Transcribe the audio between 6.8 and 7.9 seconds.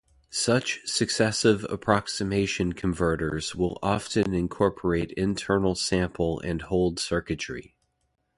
circuitry.